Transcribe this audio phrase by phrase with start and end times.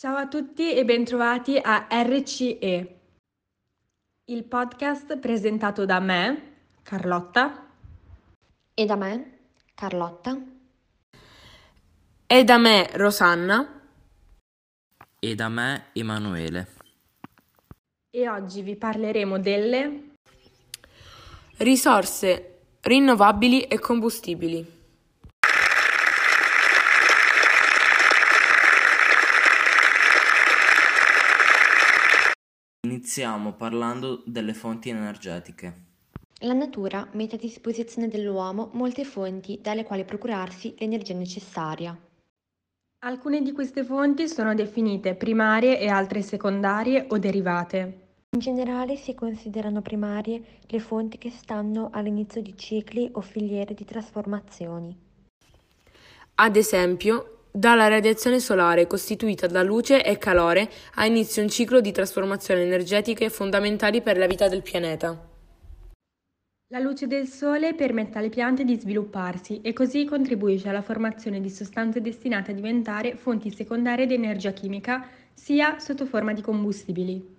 [0.00, 3.00] Ciao a tutti e bentrovati a RCE,
[4.26, 7.66] il podcast presentato da me, Carlotta,
[8.74, 9.38] E da me,
[9.74, 10.40] Carlotta.
[12.26, 13.82] E da me Rosanna.
[15.18, 16.76] E da me Emanuele.
[18.10, 20.10] e oggi vi parleremo delle
[21.58, 24.77] Risorse rinnovabili e combustibili.
[32.98, 35.72] Iniziamo parlando delle fonti energetiche.
[36.40, 41.96] La natura mette a disposizione dell'uomo molte fonti dalle quali procurarsi l'energia necessaria.
[43.04, 48.08] Alcune di queste fonti sono definite primarie e altre secondarie o derivate.
[48.30, 53.84] In generale si considerano primarie le fonti che stanno all'inizio di cicli o filiere di
[53.84, 54.98] trasformazioni.
[56.34, 61.90] Ad esempio, dalla radiazione solare costituita da luce e calore ha inizio un ciclo di
[61.90, 65.26] trasformazioni energetiche fondamentali per la vita del pianeta.
[66.68, 71.50] La luce del sole permette alle piante di svilupparsi e così contribuisce alla formazione di
[71.50, 77.37] sostanze destinate a diventare fonti secondarie di energia chimica, sia sotto forma di combustibili.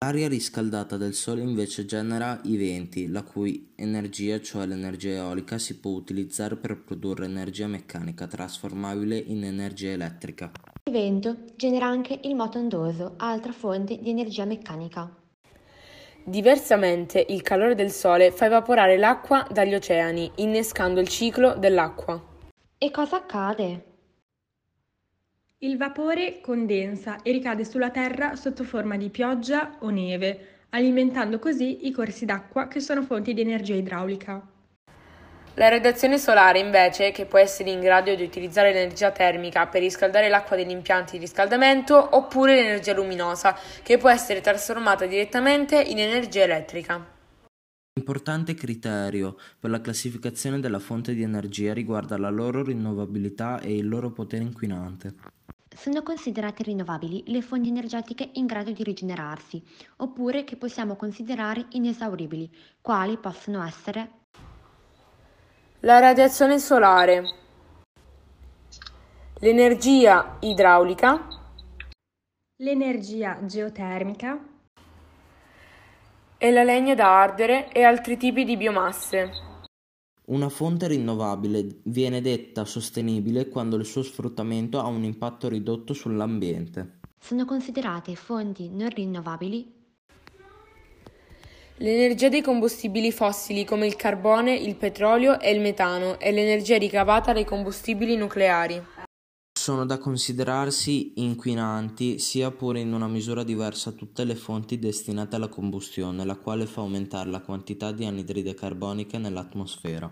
[0.00, 5.80] L'aria riscaldata del Sole invece genera i venti, la cui energia, cioè l'energia eolica, si
[5.80, 10.52] può utilizzare per produrre energia meccanica trasformabile in energia elettrica.
[10.84, 15.12] Il vento genera anche il moto ondoso, altra fonte di energia meccanica.
[16.24, 22.24] Diversamente, il calore del Sole fa evaporare l'acqua dagli oceani, innescando il ciclo dell'acqua.
[22.78, 23.97] E cosa accade?
[25.60, 31.88] Il vapore condensa e ricade sulla Terra sotto forma di pioggia o neve, alimentando così
[31.88, 34.40] i corsi d'acqua che sono fonti di energia idraulica.
[35.54, 40.28] La radiazione solare, invece, che può essere in grado di utilizzare l'energia termica per riscaldare
[40.28, 46.44] l'acqua degli impianti di riscaldamento, oppure l'energia luminosa, che può essere trasformata direttamente in energia
[46.44, 47.04] elettrica.
[47.94, 53.88] Importante criterio per la classificazione della fonte di energia riguarda la loro rinnovabilità e il
[53.88, 55.37] loro potere inquinante.
[55.78, 59.62] Sono considerate rinnovabili le fonti energetiche in grado di rigenerarsi,
[59.98, 62.50] oppure che possiamo considerare inesauribili,
[62.80, 64.10] quali possono essere
[65.80, 67.22] La radiazione solare,
[69.38, 71.28] l'energia idraulica,
[72.56, 74.36] L'energia geotermica,
[76.38, 79.47] e la legna da ardere e altri tipi di biomasse.
[80.28, 86.98] Una fonte rinnovabile viene detta sostenibile quando il suo sfruttamento ha un impatto ridotto sull'ambiente.
[87.18, 89.76] sono considerate fonti non rinnovabili
[91.80, 97.32] L'energia dei combustibili fossili come il carbone, il petrolio e il metano e l'energia ricavata
[97.32, 98.82] dai combustibili nucleari.
[99.68, 105.48] Sono da considerarsi inquinanti, sia pure in una misura diversa, tutte le fonti destinate alla
[105.48, 110.10] combustione, la quale fa aumentare la quantità di anidride carbonica nell'atmosfera.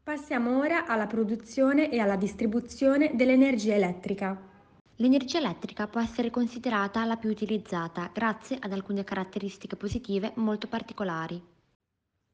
[0.00, 4.40] Passiamo ora alla produzione e alla distribuzione dell'energia elettrica.
[4.94, 11.42] L'energia elettrica può essere considerata la più utilizzata grazie ad alcune caratteristiche positive molto particolari.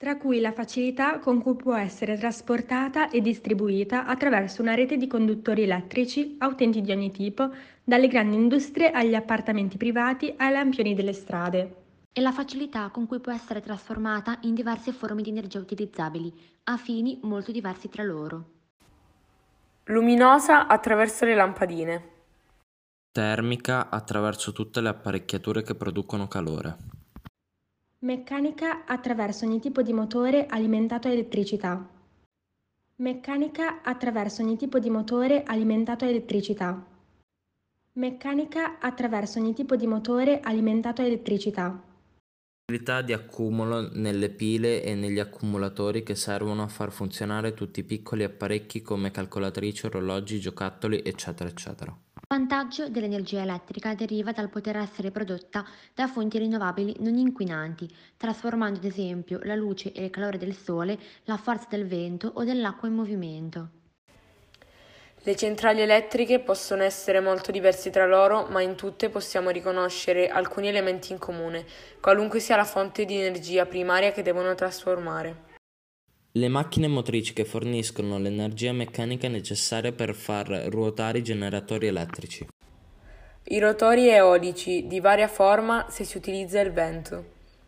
[0.03, 5.07] Tra cui la facilità con cui può essere trasportata e distribuita attraverso una rete di
[5.07, 7.49] conduttori elettrici a utenti di ogni tipo,
[7.85, 11.75] dalle grandi industrie agli appartamenti privati ai lampioni delle strade.
[12.13, 16.33] E la facilità con cui può essere trasformata in diverse forme di energia utilizzabili,
[16.65, 18.45] a fini molto diversi tra loro.
[19.85, 22.09] Luminosa attraverso le lampadine.
[23.13, 27.02] Termica attraverso tutte le apparecchiature che producono calore.
[28.05, 31.89] Meccanica attraverso ogni tipo di motore alimentato a elettricità.
[32.97, 36.85] Meccanica attraverso ogni tipo di motore alimentato a elettricità.
[37.93, 41.81] Meccanica attraverso ogni tipo di motore alimentato a elettricità.
[42.65, 47.85] Facilità di accumulo nelle pile e negli accumulatori che servono a far funzionare tutti i
[47.85, 51.97] piccoli apparecchi come calcolatrici, orologi, giocattoli, eccetera, eccetera.
[52.33, 57.87] Vantaggio dell'energia elettrica deriva dal poter essere prodotta da fonti rinnovabili non inquinanti,
[58.17, 62.43] trasformando ad esempio la luce e il calore del sole, la forza del vento o
[62.43, 63.69] dell'acqua in movimento.
[65.25, 70.69] Le centrali elettriche possono essere molto diverse tra loro, ma in tutte possiamo riconoscere alcuni
[70.69, 71.67] elementi in comune,
[72.01, 75.52] qualunque sia la fonte di energia primaria che devono trasformare.
[76.35, 82.49] Le macchine motrici che forniscono l'energia meccanica necessaria per far ruotare i generatori elettrici.
[83.45, 87.25] I rotori eolici di varia forma se si utilizza il vento.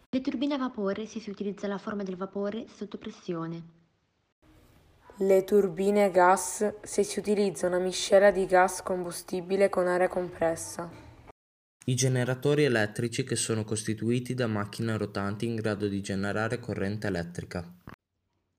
[0.08, 3.62] Le turbine a vapore se si utilizza la forma del vapore sotto pressione.
[5.19, 10.90] Le turbine gas se si utilizza una miscela di gas combustibile con aria compressa.
[11.84, 17.82] I generatori elettrici che sono costituiti da macchine rotanti in grado di generare corrente elettrica.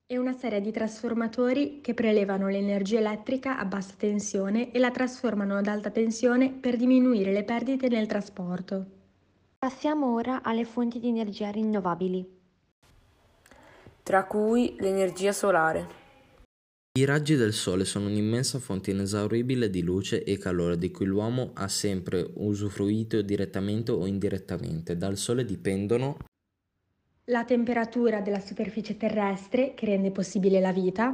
[0.08, 5.56] E una serie di trasformatori che prelevano l'energia elettrica a bassa tensione e la trasformano
[5.56, 8.86] ad alta tensione per diminuire le perdite nel trasporto.
[9.58, 12.24] Passiamo ora alle fonti di energia rinnovabili.
[14.04, 15.88] Tra cui l'energia solare.
[16.96, 21.50] I raggi del Sole sono un'immensa fonte inesauribile di luce e calore di cui l'uomo
[21.54, 24.96] ha sempre usufruito direttamente o indirettamente.
[24.96, 26.16] Dal Sole dipendono
[27.28, 31.12] la temperatura della superficie terrestre che rende possibile la vita,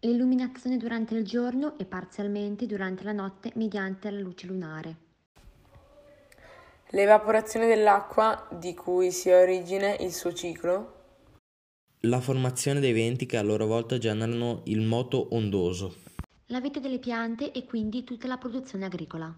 [0.00, 4.96] l'illuminazione durante il giorno e parzialmente durante la notte mediante la luce lunare.
[6.92, 10.98] L'evaporazione dell'acqua di cui si ha origine il suo ciclo
[12.04, 15.96] la formazione dei venti che a loro volta generano il moto ondoso.
[16.46, 19.32] La vita delle piante e quindi tutta la produzione agricola.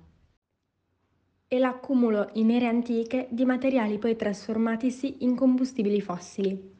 [1.52, 6.72] E l'accumulo in ere antiche di materiali poi trasformatisi in combustibili fossili.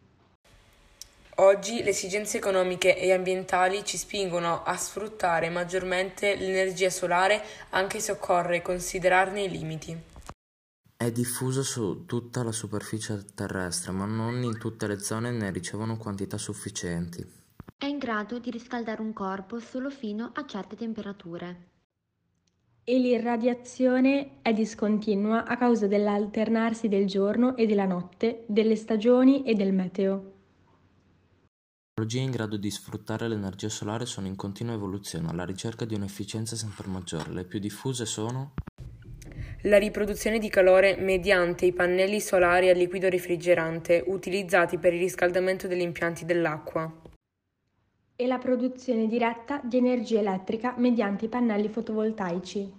[1.34, 8.12] Oggi le esigenze economiche e ambientali ci spingono a sfruttare maggiormente l'energia solare anche se
[8.12, 9.94] occorre considerarne i limiti.
[10.96, 15.98] È diffusa su tutta la superficie terrestre, ma non in tutte le zone ne ricevono
[15.98, 17.22] quantità sufficienti.
[17.76, 21.68] È in grado di riscaldare un corpo solo fino a certe temperature.
[22.84, 29.54] E l'irradiazione è discontinua a causa dell'alternarsi del giorno e della notte, delle stagioni e
[29.54, 30.32] del meteo.
[31.94, 35.94] Le tecnologie in grado di sfruttare l'energia solare sono in continua evoluzione, alla ricerca di
[35.94, 37.30] un'efficienza sempre maggiore.
[37.30, 38.54] Le più diffuse sono
[39.66, 45.68] la riproduzione di calore mediante i pannelli solari a liquido refrigerante utilizzati per il riscaldamento
[45.68, 47.01] degli impianti dell'acqua.
[48.22, 52.72] E la produzione diretta di energia elettrica mediante i pannelli fotovoltaici.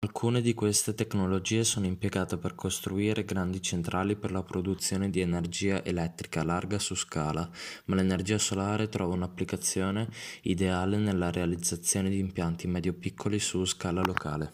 [0.00, 5.82] Alcune di queste tecnologie sono impiegate per costruire grandi centrali per la produzione di energia
[5.82, 7.48] elettrica larga su scala,
[7.86, 10.10] ma l'energia solare trova un'applicazione
[10.42, 14.52] ideale nella realizzazione di impianti medio-piccoli su scala locale.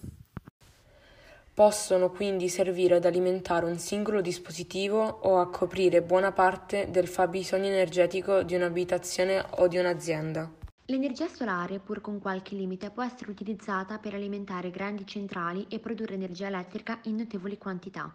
[1.58, 7.66] Possono quindi servire ad alimentare un singolo dispositivo o a coprire buona parte del fabbisogno
[7.66, 10.48] energetico di un'abitazione o di un'azienda.
[10.84, 16.14] L'energia solare, pur con qualche limite, può essere utilizzata per alimentare grandi centrali e produrre
[16.14, 18.14] energia elettrica in notevoli quantità.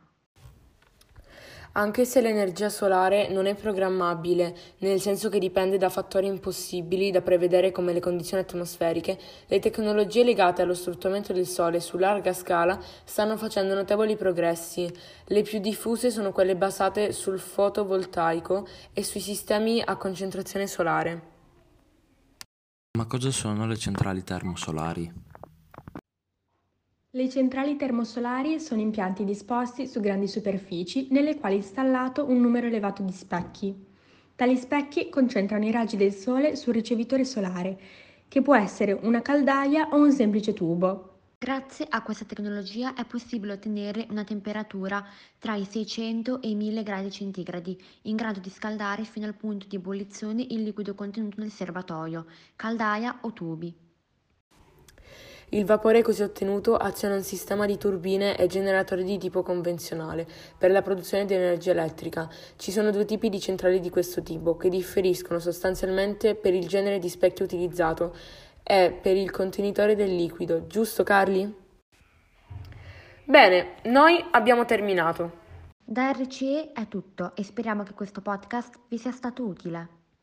[1.76, 7.22] Anche se l'energia solare non è programmabile, nel senso che dipende da fattori impossibili da
[7.22, 9.18] prevedere come le condizioni atmosferiche,
[9.48, 14.88] le tecnologie legate allo sfruttamento del Sole su larga scala stanno facendo notevoli progressi.
[15.26, 21.22] Le più diffuse sono quelle basate sul fotovoltaico e sui sistemi a concentrazione solare.
[23.00, 25.33] Ma cosa sono le centrali termosolari?
[27.16, 32.66] Le centrali termosolari sono impianti disposti su grandi superfici nelle quali è installato un numero
[32.66, 33.86] elevato di specchi.
[34.34, 37.80] Tali specchi concentrano i raggi del Sole sul ricevitore solare,
[38.28, 41.20] che può essere una caldaia o un semplice tubo.
[41.38, 45.06] Grazie a questa tecnologia è possibile ottenere una temperatura
[45.38, 49.68] tra i 600 e i 1000 gradi centigradi, in grado di scaldare fino al punto
[49.68, 52.26] di ebollizione il liquido contenuto nel serbatoio,
[52.56, 53.84] caldaia o tubi.
[55.54, 60.26] Il vapore così ottenuto aziona un sistema di turbine e generatori di tipo convenzionale
[60.58, 62.28] per la produzione di energia elettrica.
[62.56, 66.98] Ci sono due tipi di centrali di questo tipo, che differiscono sostanzialmente per il genere
[66.98, 68.16] di specchio utilizzato
[68.64, 71.56] e per il contenitore del liquido, giusto Carli?
[73.24, 75.42] Bene, noi abbiamo terminato.
[75.86, 80.02] Da RCE è tutto e speriamo che questo podcast vi sia stato utile.